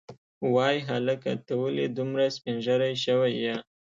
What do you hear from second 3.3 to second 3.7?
یې.